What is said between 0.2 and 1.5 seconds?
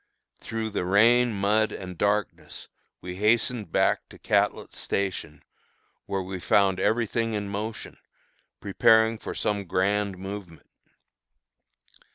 Through the rain,